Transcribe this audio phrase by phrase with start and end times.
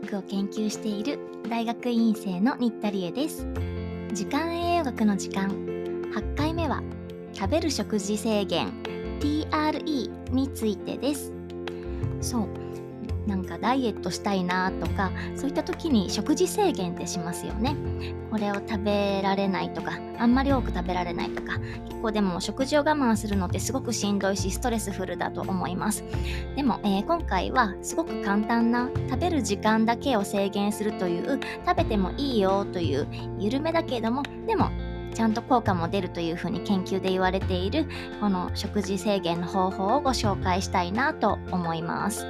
[0.00, 1.18] 学を研究している
[1.48, 3.46] 大学院生の新田理恵です。
[4.12, 5.48] 時間栄養学の時間。
[6.14, 6.82] 8回目は
[7.32, 8.72] 食べる食事制限
[9.20, 11.32] TRE についてです。
[12.20, 12.48] そう。
[13.28, 17.76] なんかダイエットしたいなとかそういった時に食事制限ってしますよね
[18.30, 26.04] これを食べられないとかあんまり多く食べられないとか結構でも食事を我慢するのってすごくしんどいしストレスフルだと思います
[26.56, 33.06] でも、えー、今回はすごく簡単な食べる時間だけを制限するという食べてもいいよという
[33.38, 34.70] 緩めだけれどもでも
[35.14, 37.86] ちゃんと効果も出るというふうに研究で言われている
[38.20, 42.26] この食事制限の方法をご紹介したいなと思います。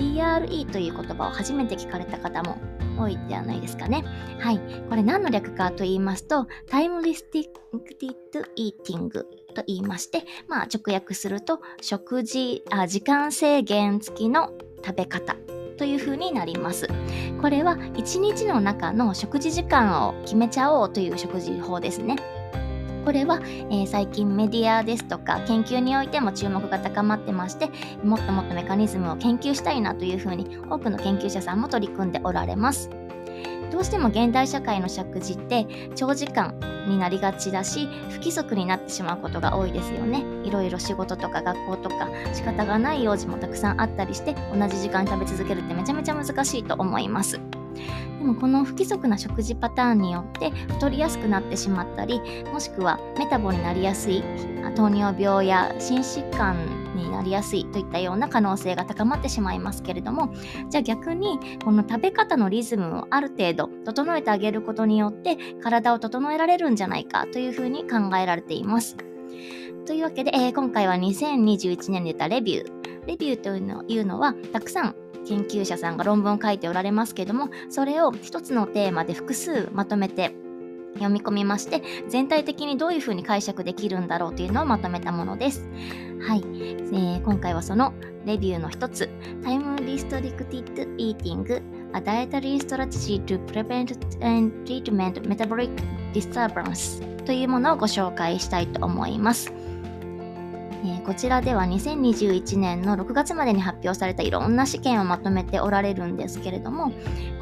[0.00, 2.56] TRE という言葉を初めて聞かれた方も
[2.98, 4.02] 多いではないですかね。
[4.38, 4.58] はい。
[4.88, 14.52] これ何の略かと言いますと、タイムリスティックイーティングと言いまして、まあ直訳すると、食事、あ時間制限付きの
[14.84, 15.36] 食べ方
[15.76, 16.88] という風になります。
[17.40, 22.16] これは1日の中の食事時間を決めちゃおうという食事法ですね。
[23.04, 27.70] これは、えー、最近メディアですとか研究においても注目が高まってまして
[28.04, 32.90] もっともっとメカニズムを研究したいなというふうに多くの研究者さんも取り組んでおられます。
[33.70, 47.40] どうしても現代社会の食事って長時間になりがちだし不規則になってしまうことが多いですよねいろいろ仕事とか学校とか仕方がない用事もたくさんあったりして同じ時間食べ続けるってめちゃめちゃ難しいと思います
[48.20, 52.20] でもこの不規則な食事パターンによって太りやすくなってしまったり
[52.52, 54.22] もしくはメタボになりやすい
[54.76, 56.54] 糖尿病や心疾患
[56.94, 60.34] になりやすいといったような可能性が高まってしまいますけれども
[60.68, 68.96] じゃあ逆にこの食べ方のリズムをある程度整えてあげることによって体を整えられるんじゃないかというふうに考えられています。
[69.86, 73.06] というわけで、えー、今回は2021年に出たレビュー。
[73.06, 73.56] レビューと
[73.92, 74.94] いうのはたくさん
[75.26, 80.34] 研究者さんが論文を書いておられますけどもそれを一つのテーマで複数まとめて
[80.94, 85.68] 読み込みまして全体的にどういうふうに解釈できるんだろうというのをまとめたものです。
[86.20, 87.94] はい、えー、今回はその
[88.26, 89.08] レビューの一つ
[89.42, 91.62] Time Restricted Eating
[91.94, 95.70] A Dietary Strategy to Prevent and Treatment Metabolic
[96.12, 99.52] Disturbance というものをご紹介したいと思います。
[100.84, 106.92] え、こちらでは2021年の6月までに発表されたいろんな試験をまとめておられるんですけれども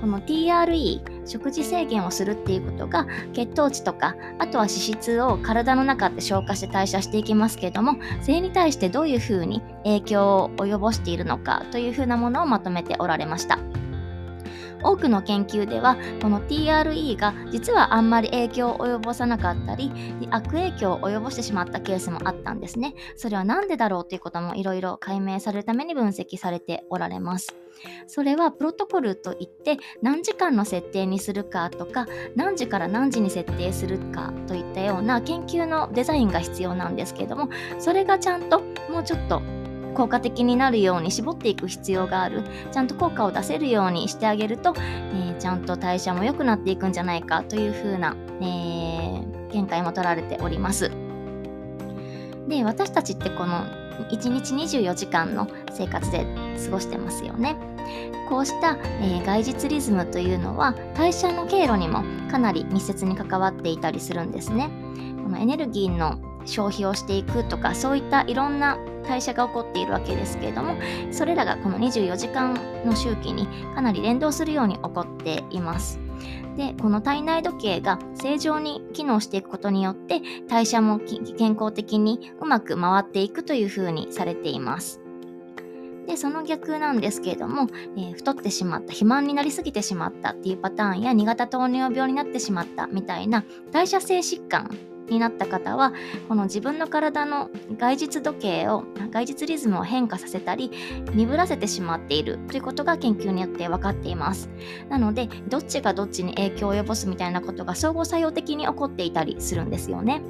[0.01, 13.59] この TRE 食事制限をするっていうことが血糖値とかあとは脂質を体の中で消化して代謝していきますけれどもそれに対してどういうふうに影響を及ぼしているのかというふうなものをまとめておられました。
[14.83, 19.93] 多くの研究ではこの TRE が実はあんまり影響を及ぼさなかったり
[20.31, 22.95] 悪影響を及ぼしてしまったケースもあったんですね。
[23.17, 27.55] それは何でだろうということもいろいろ解明されるために分析されておられます。
[28.07, 38.61] それはプロトコルといって何時間の設定にするかとか何時から何時に設定するかといったような研究のデザインが必要なんですけれどもそれがちゃんと
[38.91, 39.43] もうちょっと
[39.99, 42.45] 効果的になるように絞っていく必要がある。
[42.71, 50.93] ちゃんと効果を出せるようにしてあげると、えー、ちゃんと代謝も良くなっていくんじゃないかというふうな、えー、見解も取られております。
[52.47, 53.65] で私たちってこの
[54.09, 56.25] 1日24時間の生活で
[56.65, 57.57] 過ごしてますよね。
[58.29, 64.71] こうした、えー、外実リズムというのは代謝の経路にもかなり密接に関わっていたりするんですね。
[65.25, 68.79] このエネルギーの消費をしていくとかそういったいろんな
[69.09, 70.77] 代謝が起こっているわけですけれども
[71.11, 72.55] それらがこの24時間
[72.85, 75.99] の周期にかなり連動するように起こっています。
[76.57, 85.01] でこの体内時計が正常に機能していくことによって代謝も健康的にうまく回っていくというふうにされています。
[86.09, 94.71] でその逆なんですけれども、えー、太ってしまった肥満になりすぎてしまったっていうパターンや2型糖尿病になってしまったみたいな代謝性疾患
[95.11, 95.93] になった方は
[96.29, 100.71] この自分の体の外実時計を外実リズムを変化させたり
[101.15, 104.49] 鈍らせてしまっているということが研究によって分かっています。
[104.89, 110.23] なのでどっちがどっちに影響を及ぼすみたいなことが相互作用的に起こっていたりするんですよね。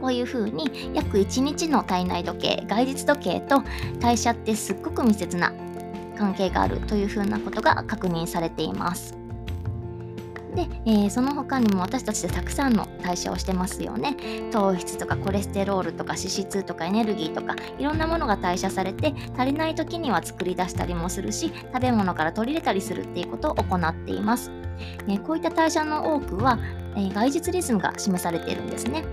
[0.00, 3.62] こういうふうに約1日の体内時計外実時計と
[4.00, 5.52] 代謝ってすっごく密接な
[6.18, 9.21] 関係があるというふうなことが確認されています。
[10.54, 14.16] で、えー、その他にも私たちでたくさんの代謝をしてますよね。
[14.50, 24.50] 糖質とかコレステロールとか脂質とかエネルギーとかいろんなものが代謝されて足りない時には作り出したりもするし食べ物から取り入れたりするっていうことを行っています、
[25.08, 26.58] え、こういった代謝の多くは、
[26.96, 29.04] えー、外実リズムが示されているんですね。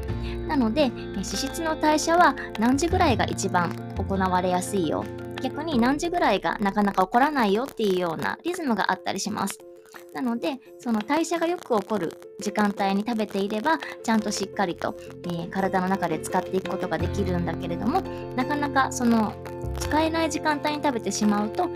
[0.47, 5.05] なので、脂質の代謝は何時ぐらいが一番行われやすいよ。
[5.41, 9.68] 逆に何時ぐらいがなかなか起こらないよっていうようなリズムがあったりします。
[10.13, 14.95] なので、その代謝がよく起こる時間帯に食べていれば、ちゃんとしっかりと、
[15.25, 18.01] えー、体の中で使っていくことができるんだけれども、
[18.35, 19.33] なかなかその
[19.79, 21.69] 使えない時間帯に食べてしまうと、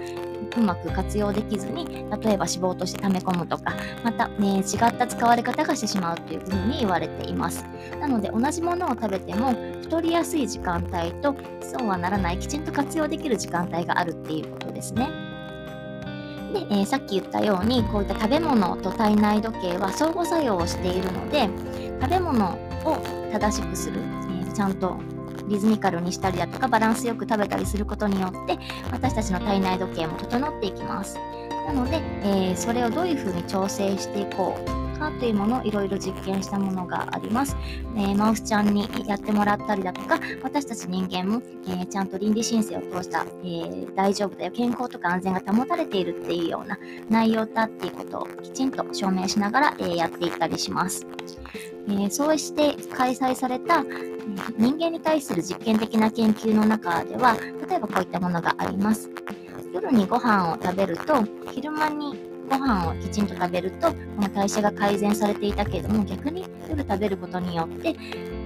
[0.56, 3.74] うまく活用できずに、例えば脂肪として溜め込むとか、
[4.04, 7.66] また、ね、違った使われ方がしてしまうというふうに言われています。
[8.00, 15.33] なので、同じものを食べても、太りやすい時間帯と、そうはならない、きちんと活用できる時間帯があるっていうことですね。
[16.54, 21.50] で、えー、さっき言ったようにこういった食べ物と体内時計は相互作用をしているので
[22.02, 22.54] 食べ物
[22.86, 22.98] を
[23.32, 24.98] 正しくする、えー、ちゃんと
[25.48, 28.58] リズミカルにしたりだとかバランスよく食べたりすることによって
[28.92, 31.18] 私たちの体内時計も整っていきます。
[31.68, 37.58] なので、えー、それをどういうふうに調整していこうかというものをいろいろ実験したものがあります。
[37.96, 46.78] えー、マウスちゃんにやってもらったりだとか、私たち人間も、えー、ちゃんと倫理申請を通した、えー、大丈夫だよ、健康とか安全が保たれているっていうような
[47.10, 51.06] 内容だっていうことをきちんと証明しながら、えやっていったりします。
[51.90, 53.84] えそうして開催された
[54.58, 57.36] 人間に対する実験的な研究の中では、
[57.68, 59.10] 例えばこういったものがあります。
[59.74, 61.16] 夜にご飯を食べると、
[61.52, 67.96] 昼間にご飯をきちんと食べると、この代謝が改善されていたけれども、逆に夜食べることによって、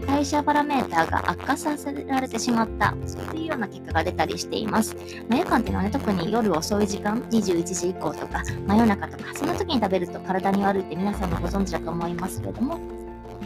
[0.06, 2.96] 代謝パラメーターが悪化させられてしまった
[3.30, 4.96] というような結果が出たりしています。
[5.30, 12.80] ま、夜間っていうのはね、特に夜遅い時間、21時以降とか、真夜中とか、その時に食べると体に悪いって皆さんもご存知だと思いますけれども、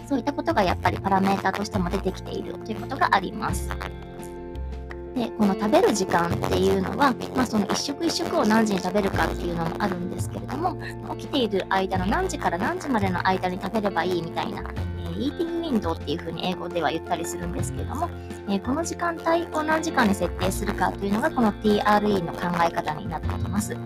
[0.08, 3.70] そういったことがやっぱりパラメーターとしても出てきているということがあります。
[5.22, 10.76] でこの食べる時間っていうのは、まあ、その一食一食を何時に食べるかっていうのもあるんですけれども
[11.16, 14.64] 起きている間の何時から何時までの間に食べればいいみたいな、
[14.98, 18.10] えー、イーティングウィンドウっていうふうに英語では言ったりするんですけれども、
[18.50, 23.78] えー、この時間帯を何時間に設定するかというのがこの TRE の考え方になってきます。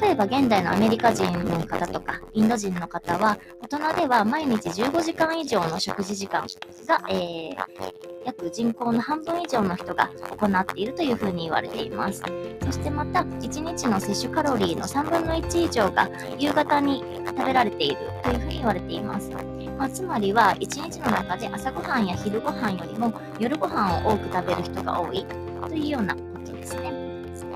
[0.00, 6.46] 例えば現代のアメリカ人の方とかインド人の方は大人では毎日15時間以上の食事時間
[6.86, 7.56] が、えー、
[8.24, 12.22] 約人口の半分以上の人が行っているというふうに言われています。
[12.64, 19.30] そしてまた1日の摂取カロリーの3分の1以上が夕方に食べられているというふうに言われています。
[19.30, 25.24] まあ、つまりは1日の中で朝ごはんや昼ごはんよりも夜ごはんを多く食べる人が多い
[25.68, 26.29] というような。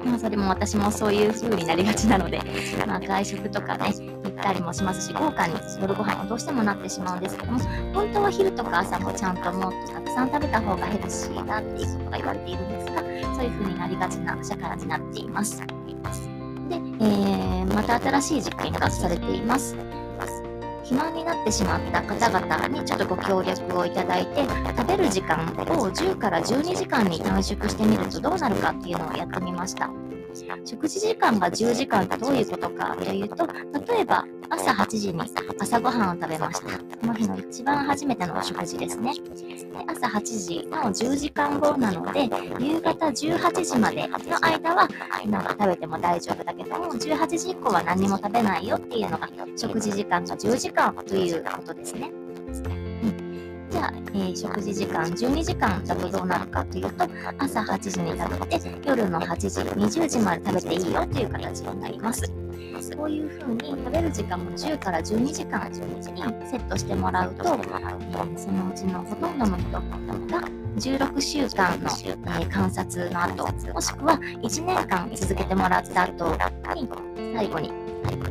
[0.04, 2.40] まあ、それも私もそういう風になりがちなので、
[2.86, 3.92] まあ、外食とかね、
[4.24, 7.58] 行ったりもしますし、豪華に夜ご飯はどうしてもなってしまうんですけども、
[7.94, 13.00] 本当は昼とか朝もちゃんともっとたくさん食べた方がヘルシーだっていうことが言われているんですが、
[13.34, 15.60] そういう風になりがちな社会になっています。
[16.68, 19.76] で、えー、また新しい実験がされています。
[20.94, 24.46] 肥満になってしまった方々にちょっとご協力をいただいて
[24.76, 29.90] 食べる時間を10から12時間に短縮してみるとどうなるかっていうのをやってみました。
[30.64, 35.20] 食事時間が10時間ってどういうことかというと、例えば朝8時に
[35.58, 36.78] 朝ごはんを食べました。
[36.78, 39.12] この日の一番初めてのお食事ですね。
[39.14, 39.20] で
[39.86, 42.24] 朝8時の10時間後なので、
[42.58, 44.88] 夕方18時までの間は
[45.26, 52.10] なんか食べても大丈夫だけども、18時以降は何も食べないよっていうのが食事時間が10時間ということですね。
[53.74, 62.22] じゃあ、えー、食事時間12時間だとどうなるかというと、朝8時に食べて、夜の8時、20時まで食べていいよという形になります。
[62.96, 69.80] こういうふうに食べる時間も10から12時間12時にセットしてもらうと、えー、そのうちのほとんどの人が
[70.76, 76.36] 16週間の、えー、観察の後、もしくは1年間続けてもらった後
[76.74, 76.88] に
[77.34, 77.83] 最後に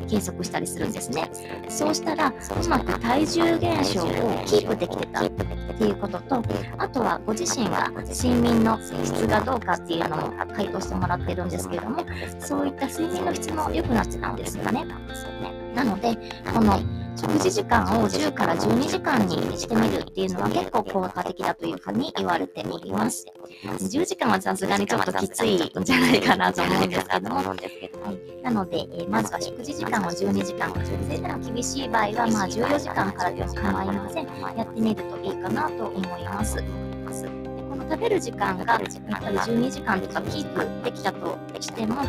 [0.07, 1.29] 計測したりするんですね。
[1.69, 4.07] そうしたら、うまく体重減少を
[4.45, 6.43] キープできてたっていうことと、
[6.77, 12.05] あとはご自身が睡眠の質がどうかっていうのも回答してもらってるんですけれども、
[12.39, 14.85] そういった睡眠の質も良くなってたんですよね。
[15.75, 16.15] なので、
[16.53, 16.79] この
[17.15, 23.25] 食事時間を10から12時間にしてみるっていうのは結構効果的だというふうに言われております。
[23.63, 34.25] 10時間はさすがにちょっときついんじゃないかなと思うんですけども、なので、え、まずは食事時間を12時間、それでも厳しい場合はまあ14時間からでも構いません。
[34.57, 37.52] やってみるといいかなと思います。
[37.93, 42.01] 食べる時間が12時間とかキープできたとしても、ま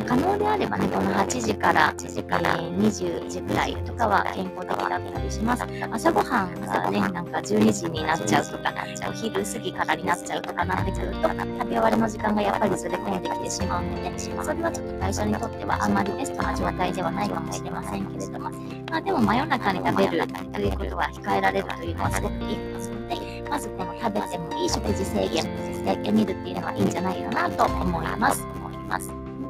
[0.00, 5.64] あ、可能であればね、この8時から8時、えー、20時くらいとかは健康的だったりします。
[5.90, 8.72] 朝ごはんがね、なんか12時になっちゃうとか、
[9.08, 18.50] お昼過ぎからになっちゃうとかなってくると、食べ終わりの時間がやっぱりずれ込んできてしまうので、それはちょっと会社にとってはあまりベストな状態ではないかもしれませんけれども、
[18.90, 28.46] まあ、でも真夜中に食べるということは控えられるというのはすごくいいですので、まずこの食べてもいい食事制限してみるっていうのはいいんじゃないかなと思います。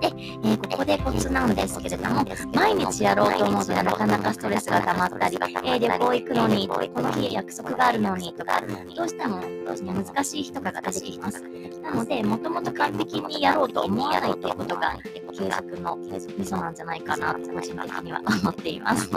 [0.01, 8.61] で、えー、ここでコツなんですけれども、毎日やろうと思うとなかなかストレスが溜まったり、えー、旅行行くのに、この日約束があるのにとか、
[8.97, 11.41] どうしてもどうしても難しい日とかが出てきます。
[11.81, 14.97] なので、もともと完璧にやろうと思わないということが、
[15.33, 18.21] 継続のミソなんじゃないかなと、個人的には。
[18.43, 19.11] 思っています。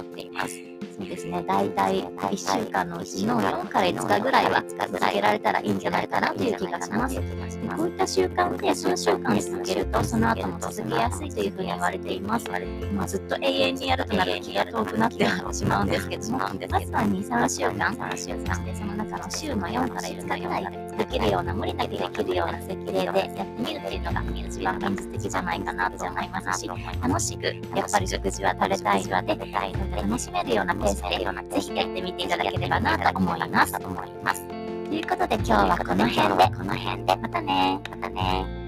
[0.97, 7.19] そうですね、大体1週間のうちの4から5日ぐらいは続けられたらいいんじゃないかなという気がします。
[7.19, 12.45] こういった習慣で数週間続けると、その後も続けやすいというふうに言われています。
[12.93, 23.29] まあ、ずっと永遠にやるとなると気が遠くなってしまうんですけども、まずは2、3週間、3週間で、その中の週の4から5日ぐらい続けるような、無理なくできるような設定でやって
[23.59, 26.69] みるっていうのが一番現実的じゃないかなと思いますし、
[27.01, 27.45] 楽しく、
[27.75, 33.73] やっぱり食事は食べたいので、楽しめるようなペースで、ぜひやってみていただければなと思います。
[33.73, 38.64] ということで今日はこの辺で、この辺で、またね、またね。